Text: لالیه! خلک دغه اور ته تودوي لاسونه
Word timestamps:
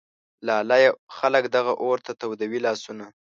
لالیه! 0.45 0.89
خلک 1.17 1.43
دغه 1.55 1.73
اور 1.83 1.97
ته 2.05 2.11
تودوي 2.19 2.59
لاسونه 2.65 3.05